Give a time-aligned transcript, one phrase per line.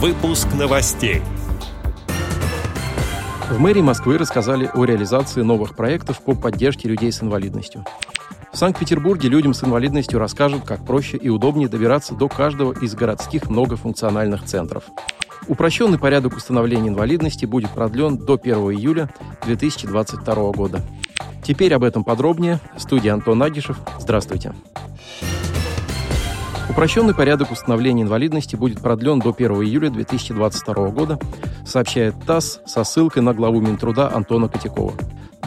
[0.00, 1.22] Выпуск новостей.
[3.50, 7.84] В мэрии Москвы рассказали о реализации новых проектов по поддержке людей с инвалидностью.
[8.52, 13.50] В Санкт-Петербурге людям с инвалидностью расскажут, как проще и удобнее добираться до каждого из городских
[13.50, 14.84] многофункциональных центров.
[15.48, 19.10] Упрощенный порядок установления инвалидности будет продлен до 1 июля
[19.46, 20.80] 2022 года.
[21.42, 22.60] Теперь об этом подробнее.
[22.76, 23.76] Студия Антон Агишев.
[23.98, 24.54] Здравствуйте.
[26.68, 31.18] Упрощенный порядок установления инвалидности будет продлен до 1 июля 2022 года,
[31.66, 34.92] сообщает ТАСС со ссылкой на главу Минтруда Антона Котякова.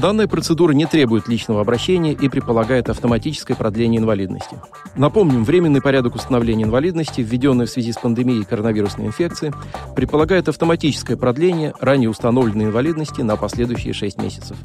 [0.02, 4.58] Данная процедура не требует личного обращения и предполагает автоматическое продление инвалидности.
[4.96, 9.54] Напомним, временный порядок установления инвалидности, введенный в связи с пандемией коронавирусной инфекции,
[9.96, 14.58] предполагает автоматическое продление ранее установленной инвалидности на последующие 6 месяцев.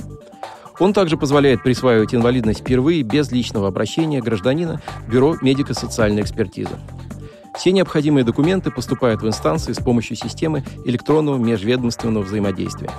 [0.79, 6.79] Он также позволяет присваивать инвалидность впервые без личного обращения гражданина в Бюро медико-социальной экспертизы.
[7.57, 12.91] Все необходимые документы поступают в инстанции с помощью системы электронного межведомственного взаимодействия.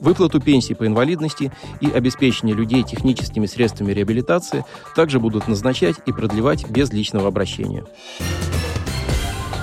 [0.00, 6.68] Выплату пенсий по инвалидности и обеспечение людей техническими средствами реабилитации также будут назначать и продлевать
[6.68, 7.84] без личного обращения.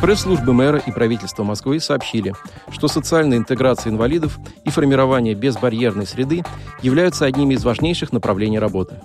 [0.03, 2.33] Пресс-службы мэра и правительства Москвы сообщили,
[2.69, 6.43] что социальная интеграция инвалидов и формирование безбарьерной среды
[6.81, 8.99] являются одними из важнейших направлений работы.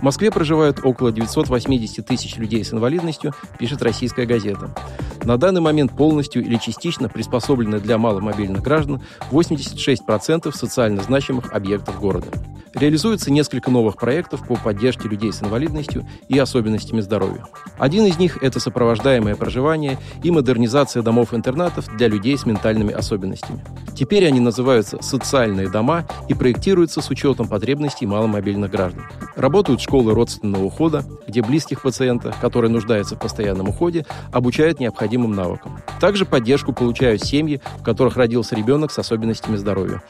[0.00, 4.74] В Москве проживают около 980 тысяч людей с инвалидностью, пишет российская газета.
[5.22, 12.26] На данный момент полностью или частично приспособлены для маломобильных граждан 86% социально значимых объектов города.
[12.74, 17.44] Реализуется несколько новых проектов по поддержке людей с инвалидностью и особенностями здоровья.
[17.78, 23.64] Один из них– это сопровождаемое проживание и модернизация домов-интернатов для людей с ментальными особенностями.
[23.96, 29.04] Теперь они называются «социальные дома» и проектируются с учетом потребностей маломобильных граждан.
[29.36, 35.78] Работают школы родственного ухода, где близких пациента, который нуждается в постоянном уходе, обучают необходимым навыкам.
[36.00, 40.02] Также поддержку получают семьи, в которых родился ребенок с особенностями здоровья.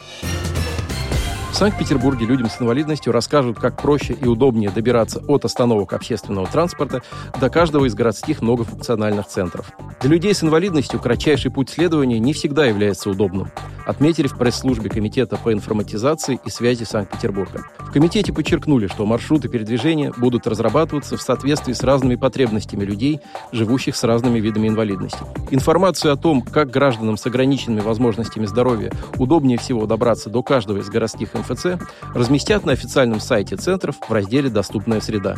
[1.55, 7.05] В Санкт-Петербурге людям с инвалидностью расскажут, как проще и удобнее добираться от остановок общественного транспорта
[7.41, 9.71] до каждого из городских многофункциональных центров.
[10.01, 13.53] Для людей с инвалидностью кратчайший путь следования не всегда является удобным
[13.87, 17.65] отметили в пресс-службе Комитета по информатизации и связи Санкт-Петербурга.
[17.79, 23.21] В комитете подчеркнули, что маршруты передвижения будут разрабатываться в соответствии с разными потребностями людей,
[23.53, 25.19] живущих с разными видами инвалидности.
[25.51, 30.89] Информацию о том, как гражданам с ограниченными возможностями здоровья удобнее всего добраться до каждого из
[30.89, 31.79] городских МФЦ,
[32.15, 35.37] разместят на официальном сайте центров в разделе «Доступная среда».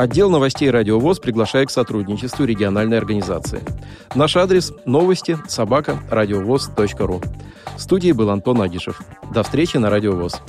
[0.00, 3.60] Отдел новостей «Радиовоз» приглашает к сотрудничеству региональной организации.
[4.14, 7.20] Наш адрес– новости собака радиовоз.ру.
[7.76, 8.98] В студии был Антон Агишев.
[9.34, 10.40] До встречи на «Радиовоз».